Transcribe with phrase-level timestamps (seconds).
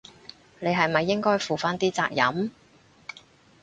[0.59, 2.49] 你係咪應該負返啲責任？